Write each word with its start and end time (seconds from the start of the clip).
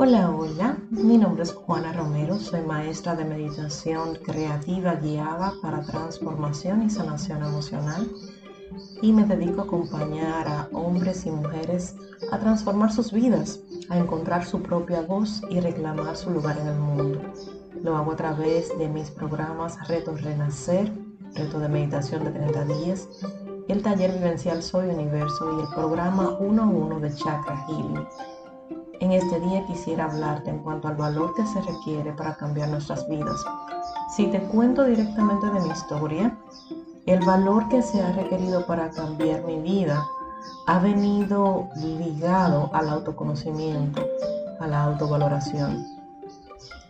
Hola, 0.00 0.30
hola, 0.30 0.76
mi 0.90 1.18
nombre 1.18 1.42
es 1.42 1.52
Juana 1.52 1.92
Romero, 1.92 2.38
soy 2.38 2.60
maestra 2.60 3.16
de 3.16 3.24
meditación 3.24 4.14
creativa 4.24 4.94
guiada 4.94 5.54
para 5.60 5.82
transformación 5.82 6.84
y 6.84 6.90
sanación 6.90 7.42
emocional. 7.42 8.08
Y 9.02 9.12
me 9.12 9.24
dedico 9.24 9.62
a 9.62 9.64
acompañar 9.64 10.46
a 10.46 10.68
hombres 10.72 11.26
y 11.26 11.32
mujeres 11.32 11.96
a 12.30 12.38
transformar 12.38 12.92
sus 12.92 13.10
vidas, 13.10 13.58
a 13.88 13.98
encontrar 13.98 14.46
su 14.46 14.62
propia 14.62 15.02
voz 15.02 15.42
y 15.50 15.58
reclamar 15.58 16.16
su 16.16 16.30
lugar 16.30 16.58
en 16.58 16.68
el 16.68 16.78
mundo. 16.78 17.20
Lo 17.82 17.96
hago 17.96 18.12
a 18.12 18.16
través 18.16 18.78
de 18.78 18.88
mis 18.88 19.10
programas 19.10 19.88
Reto 19.88 20.14
Renacer, 20.14 20.92
Reto 21.34 21.58
de 21.58 21.68
Meditación 21.68 22.22
de 22.22 22.30
30 22.30 22.64
días, 22.66 23.08
el 23.66 23.82
taller 23.82 24.12
vivencial 24.12 24.62
Soy 24.62 24.90
Universo 24.90 25.58
y 25.58 25.62
el 25.62 25.68
programa 25.74 26.36
1 26.38 26.62
a 26.62 26.66
1 26.66 27.00
de 27.00 27.14
Chakra 27.16 27.66
Healing 27.66 28.06
en 29.00 29.12
este 29.12 29.40
día 29.40 29.64
quisiera 29.66 30.04
hablarte 30.04 30.50
en 30.50 30.58
cuanto 30.58 30.88
al 30.88 30.96
valor 30.96 31.34
que 31.34 31.46
se 31.46 31.60
requiere 31.60 32.12
para 32.12 32.36
cambiar 32.36 32.68
nuestras 32.68 33.08
vidas. 33.08 33.44
Si 34.14 34.26
te 34.26 34.40
cuento 34.40 34.84
directamente 34.84 35.46
de 35.46 35.60
mi 35.60 35.68
historia, 35.70 36.36
el 37.06 37.24
valor 37.24 37.68
que 37.68 37.82
se 37.82 38.02
ha 38.02 38.12
requerido 38.12 38.66
para 38.66 38.90
cambiar 38.90 39.44
mi 39.44 39.58
vida 39.58 40.06
ha 40.66 40.78
venido 40.78 41.68
ligado 41.76 42.70
al 42.72 42.88
autoconocimiento, 42.90 44.04
a 44.60 44.66
la 44.66 44.84
autovaloración. 44.84 45.86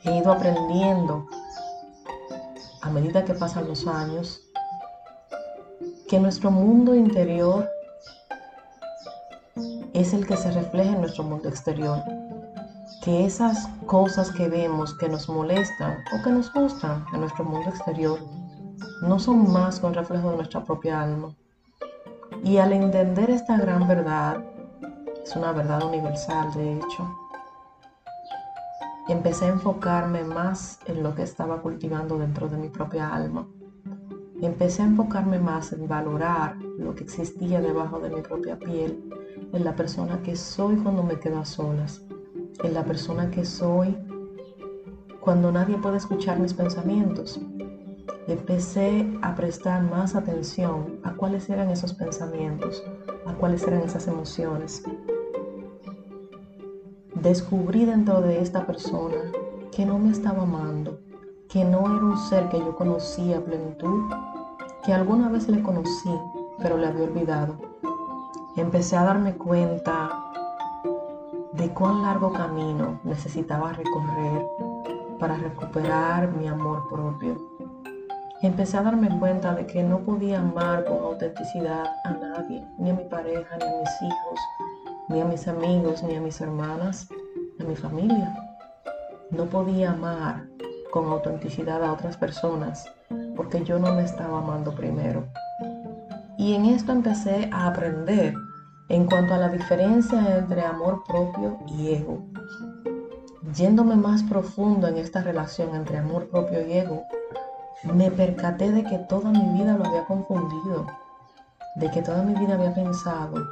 He 0.04 0.16
ido 0.16 0.32
aprendiendo 0.32 1.26
a 2.80 2.90
medida 2.90 3.24
que 3.24 3.34
pasan 3.34 3.68
los 3.68 3.86
años 3.86 4.40
que 6.08 6.18
nuestro 6.18 6.50
mundo 6.50 6.94
interior 6.94 7.68
es 10.00 10.14
el 10.14 10.26
que 10.26 10.36
se 10.36 10.52
refleja 10.52 10.92
en 10.92 11.00
nuestro 11.00 11.24
mundo 11.24 11.48
exterior. 11.48 11.98
Que 13.02 13.24
esas 13.24 13.66
cosas 13.86 14.30
que 14.30 14.48
vemos 14.48 14.96
que 14.98 15.08
nos 15.08 15.28
molestan 15.28 15.98
o 16.12 16.22
que 16.22 16.30
nos 16.30 16.52
gustan 16.52 17.04
en 17.12 17.20
nuestro 17.20 17.44
mundo 17.44 17.68
exterior 17.68 18.18
no 19.02 19.18
son 19.18 19.52
más 19.52 19.80
que 19.80 19.86
un 19.86 19.94
reflejo 19.94 20.30
de 20.30 20.36
nuestra 20.36 20.64
propia 20.64 21.02
alma. 21.02 21.34
Y 22.44 22.58
al 22.58 22.72
entender 22.72 23.30
esta 23.30 23.56
gran 23.56 23.88
verdad, 23.88 24.44
es 25.24 25.34
una 25.34 25.52
verdad 25.52 25.82
universal 25.82 26.52
de 26.54 26.76
hecho, 26.76 27.18
empecé 29.08 29.46
a 29.46 29.48
enfocarme 29.48 30.22
más 30.22 30.78
en 30.86 31.02
lo 31.02 31.14
que 31.14 31.22
estaba 31.22 31.60
cultivando 31.60 32.18
dentro 32.18 32.48
de 32.48 32.56
mi 32.56 32.68
propia 32.68 33.12
alma. 33.12 33.48
Empecé 34.40 34.82
a 34.82 34.86
enfocarme 34.86 35.40
más 35.40 35.72
en 35.72 35.88
valorar 35.88 36.56
lo 36.78 36.94
que 36.94 37.02
existía 37.02 37.60
debajo 37.60 37.98
de 37.98 38.10
mi 38.10 38.22
propia 38.22 38.56
piel 38.56 39.17
en 39.52 39.64
la 39.64 39.74
persona 39.74 40.22
que 40.22 40.36
soy 40.36 40.76
cuando 40.76 41.02
me 41.02 41.18
quedo 41.18 41.38
a 41.38 41.44
solas, 41.44 42.02
en 42.62 42.74
la 42.74 42.84
persona 42.84 43.30
que 43.30 43.44
soy 43.44 43.96
cuando 45.20 45.50
nadie 45.52 45.78
puede 45.78 45.96
escuchar 45.96 46.38
mis 46.38 46.54
pensamientos. 46.54 47.40
Empecé 48.26 49.06
a 49.22 49.34
prestar 49.34 49.82
más 49.82 50.14
atención 50.14 51.00
a 51.02 51.14
cuáles 51.14 51.48
eran 51.48 51.70
esos 51.70 51.94
pensamientos, 51.94 52.82
a 53.26 53.34
cuáles 53.34 53.66
eran 53.66 53.82
esas 53.82 54.06
emociones. 54.06 54.82
Descubrí 57.14 57.84
dentro 57.84 58.20
de 58.20 58.40
esta 58.40 58.66
persona 58.66 59.32
que 59.72 59.86
no 59.86 59.98
me 59.98 60.10
estaba 60.10 60.42
amando, 60.42 61.00
que 61.48 61.64
no 61.64 61.80
era 61.80 62.04
un 62.04 62.18
ser 62.18 62.48
que 62.48 62.58
yo 62.58 62.76
conocía 62.76 63.38
a 63.38 63.44
plenitud, 63.44 64.10
que 64.84 64.92
alguna 64.92 65.28
vez 65.30 65.48
le 65.48 65.62
conocí, 65.62 66.10
pero 66.60 66.76
le 66.76 66.86
había 66.86 67.04
olvidado 67.04 67.68
empecé 68.60 68.96
a 68.96 69.04
darme 69.04 69.34
cuenta 69.34 70.10
de 71.52 71.68
cuán 71.70 72.02
largo 72.02 72.32
camino 72.32 73.00
necesitaba 73.04 73.72
recorrer 73.72 74.46
para 75.18 75.36
recuperar 75.36 76.28
mi 76.32 76.48
amor 76.48 76.88
propio. 76.88 77.36
Empecé 78.42 78.76
a 78.76 78.82
darme 78.82 79.16
cuenta 79.18 79.54
de 79.54 79.66
que 79.66 79.82
no 79.82 79.98
podía 80.00 80.40
amar 80.40 80.84
con 80.84 80.98
autenticidad 80.98 81.86
a 82.04 82.10
nadie, 82.10 82.64
ni 82.78 82.90
a 82.90 82.94
mi 82.94 83.04
pareja, 83.04 83.56
ni 83.58 83.64
a 83.64 83.80
mis 83.80 84.02
hijos, 84.02 84.40
ni 85.08 85.20
a 85.20 85.24
mis 85.24 85.48
amigos, 85.48 86.02
ni 86.02 86.14
a 86.14 86.20
mis 86.20 86.40
hermanas, 86.40 87.08
ni 87.58 87.64
a 87.64 87.68
mi 87.68 87.76
familia. 87.76 88.34
No 89.30 89.46
podía 89.46 89.90
amar 89.90 90.46
con 90.92 91.06
autenticidad 91.06 91.82
a 91.82 91.92
otras 91.92 92.16
personas 92.16 92.90
porque 93.36 93.64
yo 93.64 93.78
no 93.78 93.92
me 93.94 94.02
estaba 94.02 94.38
amando 94.38 94.74
primero. 94.74 95.24
Y 96.38 96.54
en 96.54 96.66
esto 96.66 96.92
empecé 96.92 97.48
a 97.52 97.66
aprender 97.66 98.34
en 98.88 99.04
cuanto 99.04 99.34
a 99.34 99.38
la 99.38 99.48
diferencia 99.48 100.38
entre 100.38 100.62
amor 100.62 101.04
propio 101.06 101.58
y 101.66 101.94
ego. 101.94 102.24
Yéndome 103.54 103.96
más 103.96 104.22
profundo 104.22 104.88
en 104.88 104.96
esta 104.96 105.22
relación 105.22 105.74
entre 105.74 105.98
amor 105.98 106.28
propio 106.28 106.66
y 106.66 106.72
ego, 106.72 107.04
me 107.94 108.10
percaté 108.10 108.72
de 108.72 108.84
que 108.84 108.98
toda 108.98 109.30
mi 109.30 109.58
vida 109.58 109.76
lo 109.76 109.86
había 109.86 110.04
confundido, 110.04 110.86
de 111.76 111.90
que 111.90 112.02
toda 112.02 112.22
mi 112.22 112.34
vida 112.34 112.54
había 112.54 112.74
pensado 112.74 113.46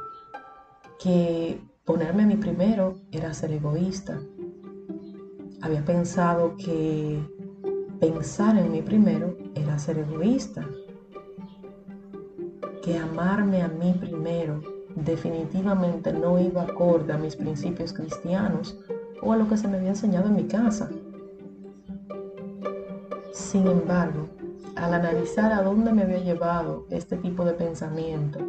que 0.99 1.61
ponerme 1.85 2.23
a 2.23 2.25
mí 2.25 2.35
primero 2.35 2.95
era 3.11 3.33
ser 3.33 3.51
egoísta. 3.51 4.19
Había 5.61 5.83
pensado 5.85 6.55
que 6.57 7.19
pensar 7.99 8.57
en 8.57 8.71
mí 8.71 8.81
primero 8.81 9.37
era 9.55 9.77
ser 9.79 9.99
egoísta, 9.99 10.67
que 12.83 12.97
amarme 12.97 13.61
a 13.61 13.67
mí 13.67 13.93
primero 13.99 14.76
definitivamente 15.05 16.11
no 16.11 16.39
iba 16.39 16.63
acorde 16.63 17.13
a 17.13 17.17
mis 17.17 17.35
principios 17.35 17.93
cristianos 17.93 18.77
o 19.21 19.31
a 19.31 19.37
lo 19.37 19.47
que 19.47 19.57
se 19.57 19.67
me 19.67 19.77
había 19.77 19.89
enseñado 19.89 20.27
en 20.27 20.35
mi 20.35 20.45
casa. 20.45 20.89
Sin 23.31 23.67
embargo, 23.67 24.27
al 24.75 24.93
analizar 24.93 25.51
a 25.51 25.61
dónde 25.61 25.93
me 25.93 26.03
había 26.03 26.19
llevado 26.19 26.85
este 26.89 27.17
tipo 27.17 27.45
de 27.45 27.53
pensamiento, 27.53 28.39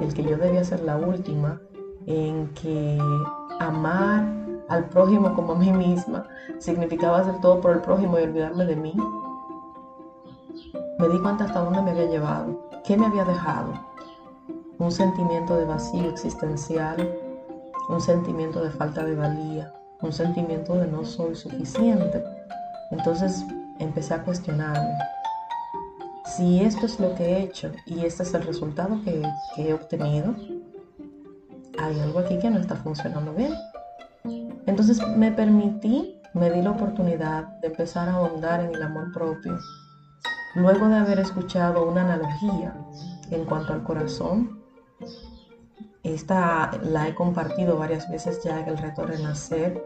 el 0.00 0.14
que 0.14 0.22
yo 0.22 0.36
debía 0.36 0.64
ser 0.64 0.80
la 0.80 0.96
última, 0.96 1.60
en 2.06 2.48
que 2.54 2.98
amar 3.60 4.26
al 4.68 4.88
prójimo 4.88 5.34
como 5.34 5.52
a 5.52 5.58
mí 5.58 5.72
misma 5.72 6.26
significaba 6.58 7.18
hacer 7.18 7.38
todo 7.40 7.60
por 7.60 7.72
el 7.72 7.80
prójimo 7.80 8.18
y 8.18 8.22
olvidarme 8.22 8.64
de 8.64 8.76
mí, 8.76 8.94
me 10.98 11.08
di 11.08 11.18
cuenta 11.20 11.44
hasta 11.44 11.60
dónde 11.60 11.82
me 11.82 11.90
había 11.90 12.06
llevado, 12.06 12.70
qué 12.84 12.96
me 12.96 13.06
había 13.06 13.24
dejado 13.24 13.88
un 14.78 14.92
sentimiento 14.92 15.56
de 15.56 15.64
vacío 15.64 16.08
existencial, 16.08 16.96
un 17.88 18.00
sentimiento 18.00 18.62
de 18.62 18.70
falta 18.70 19.04
de 19.04 19.14
valía, 19.14 19.72
un 20.02 20.12
sentimiento 20.12 20.74
de 20.74 20.86
no 20.86 21.04
soy 21.04 21.34
suficiente. 21.34 22.22
Entonces 22.90 23.44
empecé 23.78 24.14
a 24.14 24.22
cuestionarme 24.22 24.96
si 26.36 26.60
esto 26.60 26.86
es 26.86 27.00
lo 27.00 27.14
que 27.14 27.24
he 27.24 27.42
hecho 27.42 27.72
y 27.86 28.04
este 28.04 28.22
es 28.22 28.34
el 28.34 28.42
resultado 28.42 29.00
que, 29.04 29.22
he 29.56 29.72
obtenido, 29.72 30.34
hay 31.78 31.98
algo 32.00 32.20
aquí 32.20 32.38
que 32.38 32.50
no 32.50 32.58
está 32.58 32.76
funcionando 32.76 33.32
bien. 33.32 33.52
Entonces 34.66 35.00
me 35.16 35.32
permití, 35.32 36.20
me 36.34 36.50
di 36.50 36.62
la 36.62 36.72
oportunidad 36.72 37.44
de 37.60 37.68
empezar 37.68 38.08
a 38.08 38.14
ahondar 38.14 38.60
en 38.60 38.74
el 38.74 38.82
amor 38.82 39.12
propio. 39.12 39.58
Luego 40.54 40.88
de 40.88 40.96
haber 40.96 41.18
escuchado 41.18 41.88
una 41.88 42.02
analogía 42.02 42.74
en 43.30 43.44
cuanto 43.44 43.72
al 43.72 43.82
corazón, 43.82 44.57
esta 46.02 46.70
la 46.82 47.08
he 47.08 47.14
compartido 47.14 47.76
varias 47.76 48.10
veces 48.10 48.42
ya 48.42 48.60
en 48.60 48.68
el 48.68 48.78
reto 48.78 49.04
Renacer 49.04 49.82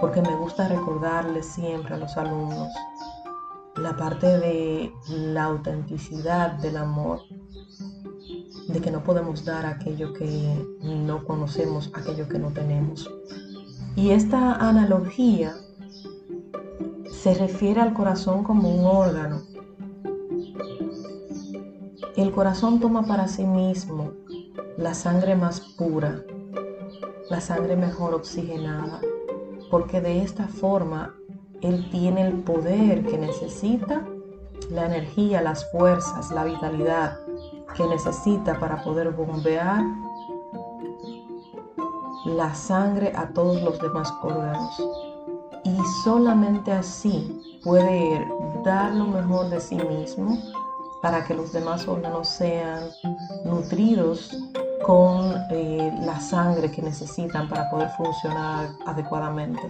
porque 0.00 0.22
me 0.22 0.36
gusta 0.36 0.68
recordarle 0.68 1.42
siempre 1.42 1.94
a 1.94 1.98
los 1.98 2.16
alumnos 2.16 2.68
la 3.76 3.96
parte 3.96 4.26
de 4.38 4.92
la 5.08 5.44
autenticidad 5.44 6.52
del 6.52 6.76
amor, 6.76 7.22
de 8.68 8.80
que 8.80 8.90
no 8.90 9.02
podemos 9.02 9.44
dar 9.44 9.66
aquello 9.66 10.12
que 10.12 10.64
no 10.80 11.24
conocemos, 11.24 11.90
aquello 11.94 12.28
que 12.28 12.38
no 12.38 12.50
tenemos. 12.52 13.10
Y 13.96 14.10
esta 14.10 14.54
analogía 14.54 15.54
se 17.10 17.34
refiere 17.34 17.80
al 17.80 17.94
corazón 17.94 18.44
como 18.44 18.68
un 18.68 18.84
órgano. 18.86 19.42
El 22.16 22.30
corazón 22.30 22.78
toma 22.78 23.02
para 23.02 23.26
sí 23.26 23.42
mismo 23.44 24.12
la 24.76 24.94
sangre 24.94 25.34
más 25.34 25.58
pura, 25.60 26.22
la 27.28 27.40
sangre 27.40 27.74
mejor 27.74 28.14
oxigenada, 28.14 29.00
porque 29.68 30.00
de 30.00 30.22
esta 30.22 30.46
forma 30.46 31.12
Él 31.60 31.90
tiene 31.90 32.28
el 32.28 32.34
poder 32.44 33.04
que 33.04 33.18
necesita, 33.18 34.06
la 34.70 34.86
energía, 34.86 35.42
las 35.42 35.68
fuerzas, 35.72 36.30
la 36.30 36.44
vitalidad 36.44 37.18
que 37.76 37.84
necesita 37.88 38.60
para 38.60 38.84
poder 38.84 39.10
bombear 39.10 39.82
la 42.26 42.54
sangre 42.54 43.12
a 43.16 43.30
todos 43.30 43.60
los 43.60 43.80
demás 43.80 44.14
órganos. 44.22 44.80
Y 45.64 45.76
solamente 46.04 46.70
así 46.70 47.60
puede 47.64 48.24
dar 48.62 48.94
lo 48.94 49.06
mejor 49.06 49.50
de 49.50 49.60
sí 49.60 49.74
mismo 49.74 50.38
para 51.04 51.22
que 51.22 51.34
los 51.34 51.52
demás 51.52 51.86
órganos 51.86 52.30
sean 52.30 52.88
nutridos 53.44 54.34
con 54.82 55.34
eh, 55.50 55.92
la 56.00 56.18
sangre 56.18 56.70
que 56.70 56.80
necesitan 56.80 57.46
para 57.46 57.68
poder 57.68 57.90
funcionar 57.90 58.70
adecuadamente. 58.86 59.60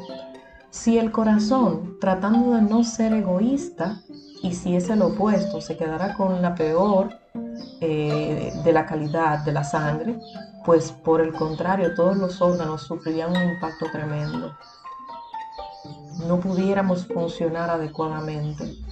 Si 0.70 0.96
el 0.96 1.10
corazón, 1.10 1.98
tratando 2.00 2.52
de 2.52 2.62
no 2.62 2.84
ser 2.84 3.12
egoísta, 3.14 4.00
y 4.44 4.54
si 4.54 4.76
es 4.76 4.88
el 4.90 5.02
opuesto, 5.02 5.60
se 5.60 5.76
quedará 5.76 6.14
con 6.14 6.40
la 6.40 6.54
peor 6.54 7.18
eh, 7.80 8.52
de 8.62 8.72
la 8.72 8.86
calidad 8.86 9.44
de 9.44 9.50
la 9.54 9.64
sangre, 9.64 10.16
pues 10.64 10.92
por 10.92 11.20
el 11.20 11.32
contrario, 11.32 11.96
todos 11.96 12.16
los 12.16 12.40
órganos 12.40 12.82
sufrirían 12.82 13.32
un 13.32 13.42
impacto 13.54 13.86
tremendo. 13.90 14.56
No 16.28 16.38
pudiéramos 16.38 17.08
funcionar 17.08 17.70
adecuadamente. 17.70 18.83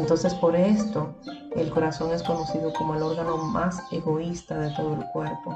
Entonces 0.00 0.34
por 0.34 0.56
esto 0.56 1.14
el 1.54 1.70
corazón 1.70 2.10
es 2.12 2.22
conocido 2.22 2.72
como 2.72 2.94
el 2.94 3.02
órgano 3.02 3.36
más 3.36 3.82
egoísta 3.92 4.58
de 4.58 4.70
todo 4.74 4.94
el 4.94 5.04
cuerpo. 5.12 5.54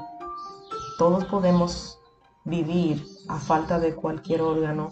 Todos 0.99 1.25
podemos 1.25 1.97
vivir 2.43 3.03
a 3.27 3.39
falta 3.39 3.79
de 3.79 3.95
cualquier 3.95 4.43
órgano 4.43 4.91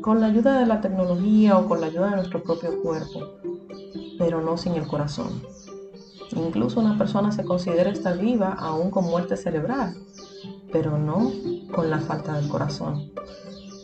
con 0.00 0.20
la 0.20 0.28
ayuda 0.28 0.58
de 0.58 0.64
la 0.64 0.80
tecnología 0.80 1.58
o 1.58 1.68
con 1.68 1.82
la 1.82 1.88
ayuda 1.88 2.08
de 2.10 2.16
nuestro 2.16 2.42
propio 2.42 2.80
cuerpo, 2.80 3.34
pero 4.18 4.40
no 4.40 4.56
sin 4.56 4.72
el 4.76 4.86
corazón. 4.86 5.42
Incluso 6.34 6.80
una 6.80 6.96
persona 6.96 7.32
se 7.32 7.44
considera 7.44 7.90
estar 7.90 8.16
viva 8.16 8.56
aún 8.58 8.90
con 8.90 9.04
muerte 9.04 9.36
cerebral, 9.36 9.94
pero 10.72 10.98
no 10.98 11.30
con 11.74 11.90
la 11.90 12.00
falta 12.00 12.32
del 12.32 12.48
corazón. 12.48 13.12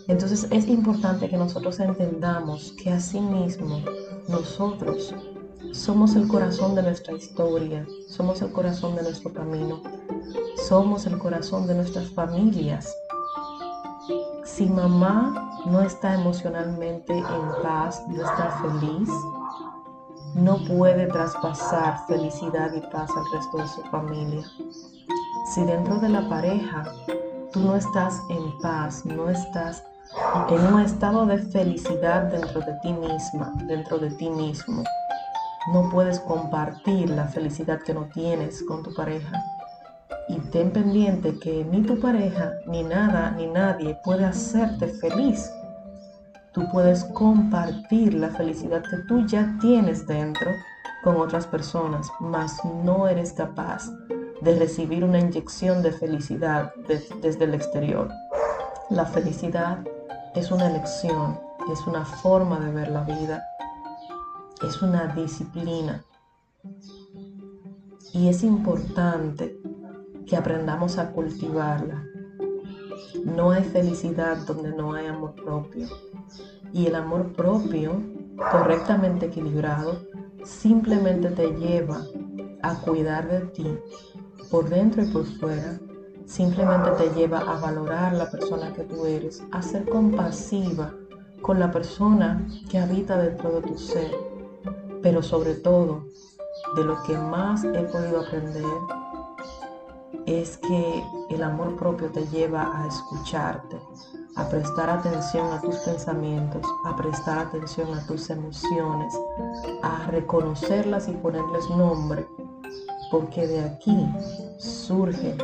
Entonces 0.09 0.49
es 0.51 0.67
importante 0.69 1.29
que 1.29 1.37
nosotros 1.37 1.79
entendamos 1.81 2.73
que 2.83 2.91
asimismo 2.91 3.83
nosotros 4.31 5.13
somos 5.73 6.15
el 6.15 6.29
corazón 6.29 6.77
de 6.77 6.83
nuestra 6.83 7.15
historia, 7.15 7.85
somos 8.07 8.41
el 8.43 8.53
corazón 8.53 8.95
de 8.95 9.03
nuestro 9.03 9.33
camino, 9.33 9.83
somos 10.69 11.05
el 11.07 11.19
corazón 11.19 11.67
de 11.67 11.75
nuestras 11.75 12.09
familias. 12.11 12.95
Si 14.45 14.67
mamá 14.67 15.63
no 15.67 15.81
está 15.81 16.15
emocionalmente 16.15 17.13
en 17.13 17.63
paz, 17.63 18.03
no 18.09 18.23
está 18.23 18.63
feliz, 18.63 19.09
no 20.35 20.59
puede 20.65 21.07
traspasar 21.07 22.07
felicidad 22.07 22.73
y 22.73 22.81
paz 22.93 23.11
al 23.11 23.25
resto 23.33 23.59
de 23.59 23.69
su 23.69 23.83
familia. 23.91 24.45
Si 25.53 25.65
dentro 25.65 25.99
de 25.99 26.09
la 26.09 26.29
pareja 26.29 26.85
tú 27.53 27.61
no 27.61 27.75
estás 27.75 28.21
en 28.29 28.59
paz, 28.61 29.05
no 29.05 29.29
estás 29.29 29.83
en 30.49 30.75
un 30.75 30.81
estado 30.81 31.27
de 31.27 31.39
felicidad 31.39 32.25
dentro 32.25 32.61
de 32.61 32.73
ti 32.83 32.93
misma, 32.93 33.53
dentro 33.67 33.99
de 33.99 34.11
ti 34.11 34.29
mismo, 34.31 34.83
no 35.73 35.89
puedes 35.91 36.21
compartir 36.21 37.11
la 37.11 37.27
felicidad 37.29 37.81
que 37.83 37.95
no 37.95 38.09
tienes 38.13 38.63
con 38.65 38.83
tu 38.83 38.95
pareja. 38.95 39.45
Y 40.29 40.39
ten 40.51 40.71
pendiente 40.73 41.39
que 41.39 41.65
ni 41.65 41.83
tu 41.83 41.99
pareja, 42.01 42.53
ni 42.67 42.83
nada, 42.83 43.33
ni 43.33 43.47
nadie 43.47 43.99
puede 44.05 44.25
hacerte 44.25 44.89
feliz 44.89 45.51
tú 46.53 46.69
puedes 46.73 47.05
compartir 47.05 48.15
la 48.15 48.29
felicidad 48.31 48.83
que 48.83 48.99
tú 49.09 49.27
ya 49.27 49.57
tienes 49.61 50.07
dentro 50.07 50.51
con 51.03 51.17
otras 51.17 51.47
personas, 51.47 52.09
mas 52.19 52.63
no 52.65 53.09
eres 53.09 53.33
capaz 53.33 53.91
de 54.41 54.59
recibir 54.59 55.05
una 55.05 55.21
inyección 55.21 55.83
de 55.83 55.93
felicidad 55.93 56.73
desde 57.23 57.45
el 57.45 57.55
exterior. 57.55 58.09
La 58.91 59.07
felicidad 59.07 59.79
es 60.35 60.51
una 60.51 60.69
elección, 60.69 61.39
es 61.73 61.87
una 61.87 62.05
forma 62.05 62.61
de 62.61 62.73
ver 62.73 62.91
la 62.91 63.03
vida, 63.03 63.45
es 64.63 64.81
una 64.83 65.09
disciplina. 65.09 66.05
Y 68.13 68.29
es 68.29 68.43
importante 68.43 69.59
que 70.27 70.37
aprendamos 70.37 70.99
a 70.99 71.11
cultivarla. 71.11 72.05
No 73.25 73.51
hay 73.51 73.65
felicidad 73.65 74.39
donde 74.47 74.71
no 74.71 74.95
hay 74.95 75.07
amor 75.07 75.35
propio. 75.35 75.89
Y 76.73 76.87
el 76.87 76.95
amor 76.95 77.33
propio, 77.33 78.01
correctamente 78.53 79.27
equilibrado, 79.27 80.01
simplemente 80.45 81.31
te 81.31 81.49
lleva 81.57 82.05
a 82.63 82.75
cuidar 82.81 83.29
de 83.29 83.41
ti 83.49 83.79
por 84.51 84.69
dentro 84.69 85.03
y 85.03 85.07
por 85.13 85.25
fuera. 85.25 85.81
Simplemente 86.31 86.93
te 86.93 87.11
lleva 87.11 87.41
a 87.41 87.59
valorar 87.59 88.13
la 88.13 88.31
persona 88.31 88.73
que 88.73 88.85
tú 88.85 89.05
eres, 89.05 89.43
a 89.51 89.61
ser 89.63 89.85
compasiva 89.89 90.95
con 91.43 91.59
la 91.59 91.73
persona 91.73 92.47
que 92.71 92.79
habita 92.79 93.19
dentro 93.19 93.51
de 93.51 93.63
tu 93.63 93.77
ser. 93.77 94.13
Pero 95.03 95.25
sobre 95.25 95.55
todo, 95.55 96.05
de 96.77 96.85
lo 96.85 97.03
que 97.03 97.19
más 97.19 97.65
he 97.65 97.83
podido 97.83 98.21
aprender 98.21 98.63
es 100.25 100.57
que 100.59 101.03
el 101.31 101.43
amor 101.43 101.75
propio 101.75 102.13
te 102.13 102.25
lleva 102.29 102.81
a 102.81 102.87
escucharte, 102.87 103.81
a 104.37 104.49
prestar 104.49 104.89
atención 104.89 105.53
a 105.53 105.61
tus 105.61 105.79
pensamientos, 105.79 106.63
a 106.85 106.95
prestar 106.95 107.39
atención 107.41 107.93
a 107.93 108.07
tus 108.07 108.31
emociones, 108.31 109.19
a 109.83 110.07
reconocerlas 110.07 111.09
y 111.09 111.13
ponerles 111.13 111.69
nombre, 111.71 112.25
porque 113.11 113.49
de 113.49 113.65
aquí 113.65 114.07
surge 114.59 115.37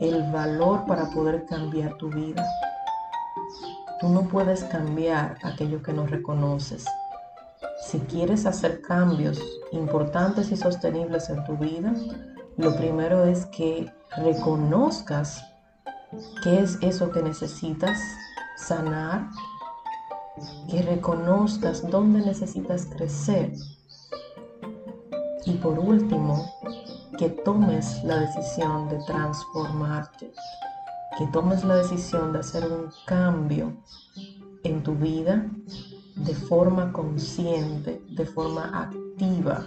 el 0.00 0.30
valor 0.32 0.84
para 0.86 1.10
poder 1.10 1.44
cambiar 1.46 1.96
tu 1.96 2.08
vida. 2.08 2.46
Tú 4.00 4.08
no 4.08 4.22
puedes 4.28 4.64
cambiar 4.64 5.38
aquello 5.42 5.82
que 5.82 5.92
no 5.92 6.06
reconoces. 6.06 6.84
Si 7.86 7.98
quieres 8.00 8.46
hacer 8.46 8.80
cambios 8.82 9.40
importantes 9.72 10.50
y 10.52 10.56
sostenibles 10.56 11.30
en 11.30 11.44
tu 11.44 11.56
vida, 11.56 11.92
lo 12.56 12.76
primero 12.76 13.24
es 13.24 13.46
que 13.46 13.90
reconozcas 14.16 15.44
qué 16.42 16.60
es 16.60 16.78
eso 16.82 17.10
que 17.10 17.22
necesitas 17.22 17.98
sanar, 18.56 19.28
que 20.70 20.82
reconozcas 20.82 21.88
dónde 21.88 22.20
necesitas 22.20 22.86
crecer 22.86 23.52
y 25.48 25.52
por 25.52 25.78
último, 25.78 26.44
que 27.18 27.28
tomes 27.28 28.04
la 28.04 28.20
decisión 28.20 28.88
de 28.88 28.98
transformarte, 29.04 30.32
que 31.18 31.26
tomes 31.32 31.64
la 31.64 31.74
decisión 31.74 32.32
de 32.32 32.38
hacer 32.38 32.64
un 32.70 32.90
cambio 33.06 33.76
en 34.62 34.84
tu 34.84 34.94
vida 34.94 35.44
de 36.14 36.32
forma 36.32 36.92
consciente, 36.92 38.00
de 38.10 38.24
forma 38.24 38.70
activa, 38.72 39.66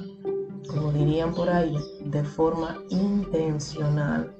como 0.70 0.94
dirían 0.94 1.34
por 1.34 1.50
ahí, 1.50 1.76
de 2.06 2.24
forma 2.24 2.78
intencional. 2.90 4.34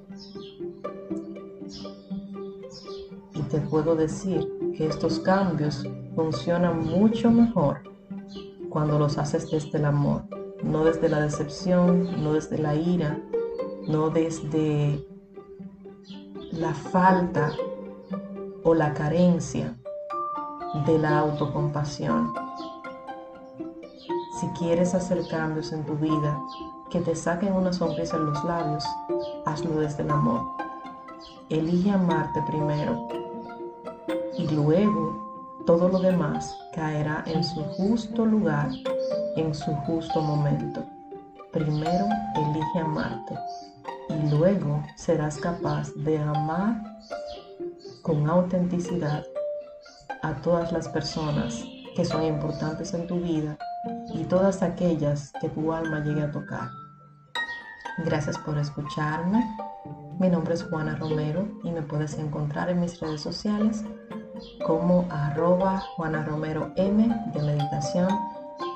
Y 3.34 3.42
te 3.42 3.60
puedo 3.60 3.94
decir 3.94 4.48
que 4.74 4.86
estos 4.86 5.18
cambios 5.18 5.84
funcionan 6.16 6.86
mucho 6.86 7.30
mejor 7.30 7.82
cuando 8.70 8.98
los 8.98 9.18
haces 9.18 9.50
desde 9.50 9.76
el 9.76 9.84
amor, 9.84 10.24
no 10.62 10.84
desde 10.84 11.08
la 11.08 11.20
decepción, 11.20 12.22
no 12.22 12.34
desde 12.34 12.58
la 12.58 12.74
ira, 12.74 13.18
no 13.88 14.10
desde 14.10 15.04
la 16.52 16.74
falta 16.74 17.52
o 18.62 18.74
la 18.74 18.94
carencia 18.94 19.76
de 20.86 20.98
la 20.98 21.18
autocompasión. 21.18 22.32
Si 24.40 24.46
quieres 24.58 24.94
hacer 24.94 25.26
cambios 25.28 25.72
en 25.72 25.84
tu 25.84 25.94
vida 25.94 26.40
que 26.90 27.00
te 27.00 27.14
saquen 27.14 27.54
una 27.54 27.72
sonrisa 27.72 28.16
en 28.16 28.26
los 28.26 28.44
labios, 28.44 28.84
hazlo 29.46 29.80
desde 29.80 30.02
el 30.02 30.10
amor. 30.10 30.42
Elige 31.48 31.90
amarte 31.90 32.42
primero 32.46 33.08
y 34.36 34.48
luego 34.48 35.62
todo 35.66 35.88
lo 35.88 35.98
demás 36.00 36.56
caerá 36.74 37.22
en 37.26 37.44
su 37.44 37.62
justo 37.62 38.26
lugar, 38.26 38.70
en 39.36 39.54
su 39.54 39.74
justo 39.86 40.20
momento. 40.20 40.84
Primero 41.52 42.06
elige 42.34 42.78
amarte 42.80 43.38
y 44.08 44.30
luego 44.30 44.82
serás 44.96 45.36
capaz 45.38 45.92
de 45.94 46.18
amar 46.18 46.82
con 48.02 48.28
autenticidad 48.28 49.24
a 50.22 50.34
todas 50.36 50.72
las 50.72 50.88
personas 50.88 51.64
que 51.94 52.04
son 52.04 52.22
importantes 52.24 52.94
en 52.94 53.06
tu 53.06 53.20
vida 53.20 53.56
y 54.14 54.24
todas 54.24 54.62
aquellas 54.62 55.32
que 55.40 55.48
tu 55.48 55.72
alma 55.72 56.00
llegue 56.00 56.22
a 56.22 56.30
tocar. 56.30 56.68
Gracias 57.98 58.38
por 58.38 58.58
escucharme. 58.58 59.44
Mi 60.18 60.28
nombre 60.28 60.54
es 60.54 60.62
Juana 60.64 60.96
Romero 60.96 61.46
y 61.64 61.70
me 61.70 61.82
puedes 61.82 62.18
encontrar 62.18 62.70
en 62.70 62.80
mis 62.80 62.98
redes 63.00 63.20
sociales 63.20 63.84
como 64.66 65.06
arroba 65.10 65.80
Juana 65.96 66.24
Romero 66.24 66.72
M 66.76 67.08
de 67.32 67.42
meditación 67.42 68.08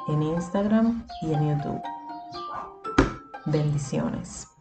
en 0.08 0.22
Instagram 0.22 1.06
y 1.22 1.32
en 1.32 1.48
YouTube. 1.48 1.82
Bendiciones. 3.46 4.55